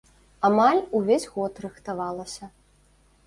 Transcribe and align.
Амаль 0.47 0.79
увесь 0.99 1.27
год 1.35 1.53
рыхтавалася. 1.65 2.51